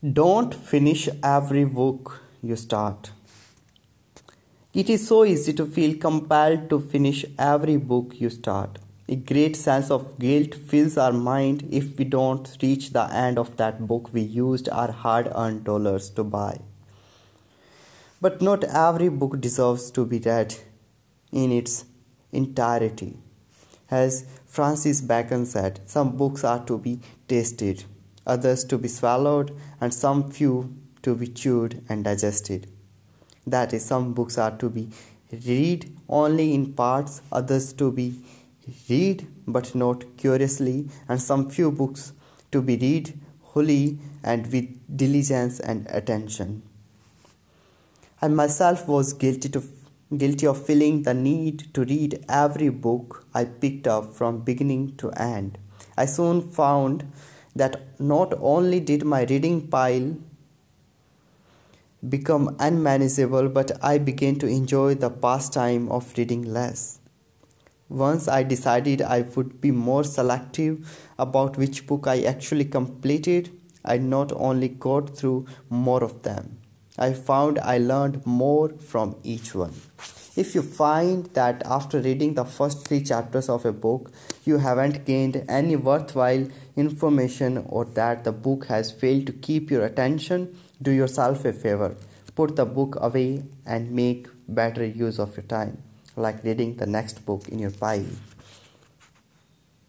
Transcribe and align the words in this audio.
Don't 0.00 0.54
finish 0.54 1.08
every 1.24 1.64
book 1.64 2.20
you 2.40 2.54
start. 2.54 3.10
It 4.72 4.88
is 4.88 5.08
so 5.08 5.24
easy 5.24 5.52
to 5.54 5.66
feel 5.66 5.98
compelled 5.98 6.70
to 6.70 6.78
finish 6.78 7.24
every 7.36 7.78
book 7.78 8.12
you 8.20 8.30
start. 8.30 8.78
A 9.08 9.16
great 9.16 9.56
sense 9.56 9.90
of 9.90 10.16
guilt 10.20 10.54
fills 10.54 10.96
our 10.96 11.12
mind 11.12 11.66
if 11.72 11.98
we 11.98 12.04
don't 12.04 12.56
reach 12.62 12.90
the 12.90 13.12
end 13.12 13.40
of 13.40 13.56
that 13.56 13.88
book 13.88 14.10
we 14.12 14.20
used 14.20 14.68
our 14.68 14.92
hard 14.92 15.32
earned 15.34 15.64
dollars 15.64 16.10
to 16.10 16.22
buy. 16.22 16.60
But 18.20 18.40
not 18.40 18.62
every 18.62 19.08
book 19.08 19.40
deserves 19.40 19.90
to 19.90 20.06
be 20.06 20.20
read 20.20 20.54
in 21.32 21.50
its 21.50 21.86
entirety. 22.30 23.16
As 23.90 24.26
Francis 24.46 25.00
Bacon 25.00 25.44
said, 25.44 25.80
some 25.86 26.16
books 26.16 26.44
are 26.44 26.64
to 26.66 26.78
be 26.78 27.00
tasted 27.26 27.82
others 28.28 28.64
to 28.64 28.78
be 28.78 28.88
swallowed, 28.88 29.56
and 29.80 29.92
some 29.92 30.30
few 30.30 30.74
to 31.02 31.14
be 31.14 31.26
chewed 31.26 31.82
and 31.88 32.04
digested. 32.04 32.70
That 33.46 33.72
is, 33.72 33.84
some 33.84 34.12
books 34.12 34.38
are 34.38 34.56
to 34.58 34.68
be 34.68 34.90
read 35.46 35.96
only 36.08 36.54
in 36.54 36.74
parts, 36.74 37.22
others 37.32 37.72
to 37.74 37.90
be 37.90 38.20
read 38.88 39.26
but 39.46 39.74
not 39.74 40.04
curiously, 40.16 40.88
and 41.08 41.20
some 41.20 41.48
few 41.48 41.70
books 41.72 42.12
to 42.52 42.60
be 42.60 42.76
read 42.76 43.18
wholly 43.42 43.98
and 44.22 44.52
with 44.52 44.96
diligence 44.96 45.60
and 45.60 45.86
attention. 45.88 46.62
I 48.20 48.28
myself 48.28 48.86
was 48.88 49.12
guilty 49.12 49.48
to 49.50 49.62
guilty 50.16 50.46
of 50.46 50.64
feeling 50.64 51.02
the 51.02 51.12
need 51.14 51.72
to 51.74 51.84
read 51.84 52.24
every 52.28 52.70
book 52.70 53.26
I 53.34 53.44
picked 53.44 53.86
up 53.86 54.14
from 54.14 54.40
beginning 54.40 54.96
to 54.96 55.10
end. 55.12 55.58
I 55.96 56.06
soon 56.06 56.40
found 56.40 57.10
that 57.58 58.00
not 58.00 58.34
only 58.40 58.80
did 58.80 59.04
my 59.04 59.24
reading 59.24 59.68
pile 59.68 60.16
become 62.08 62.56
unmanageable, 62.58 63.48
but 63.48 63.72
I 63.82 63.98
began 63.98 64.38
to 64.40 64.46
enjoy 64.46 64.94
the 64.94 65.10
pastime 65.10 65.88
of 65.88 66.16
reading 66.16 66.42
less. 66.42 67.00
Once 67.88 68.28
I 68.28 68.42
decided 68.42 69.02
I 69.02 69.22
would 69.22 69.60
be 69.60 69.70
more 69.70 70.04
selective 70.04 71.06
about 71.18 71.56
which 71.56 71.86
book 71.86 72.06
I 72.06 72.22
actually 72.22 72.66
completed, 72.66 73.50
I 73.84 73.98
not 73.98 74.32
only 74.32 74.68
got 74.68 75.16
through 75.16 75.46
more 75.70 76.04
of 76.04 76.22
them, 76.22 76.58
I 76.98 77.12
found 77.12 77.58
I 77.58 77.78
learned 77.78 78.26
more 78.26 78.68
from 78.70 79.16
each 79.22 79.54
one. 79.54 79.74
If 80.38 80.54
you 80.54 80.62
find 80.62 81.24
that 81.34 81.64
after 81.66 82.00
reading 82.00 82.34
the 82.34 82.44
first 82.44 82.86
three 82.86 83.02
chapters 83.02 83.48
of 83.48 83.64
a 83.64 83.72
book, 83.72 84.12
you 84.44 84.58
haven't 84.58 85.04
gained 85.04 85.44
any 85.48 85.74
worthwhile 85.74 86.46
information 86.76 87.64
or 87.68 87.84
that 87.96 88.22
the 88.22 88.30
book 88.30 88.66
has 88.66 88.92
failed 88.92 89.26
to 89.26 89.32
keep 89.32 89.68
your 89.68 89.84
attention, 89.84 90.56
do 90.80 90.92
yourself 90.92 91.44
a 91.44 91.52
favor. 91.52 91.96
Put 92.36 92.54
the 92.54 92.64
book 92.64 92.96
away 93.00 93.42
and 93.66 93.90
make 93.90 94.28
better 94.46 94.86
use 94.86 95.18
of 95.18 95.36
your 95.36 95.46
time, 95.46 95.82
like 96.14 96.44
reading 96.44 96.76
the 96.76 96.86
next 96.86 97.26
book 97.26 97.48
in 97.48 97.58
your 97.58 97.72
pile. 97.72 98.06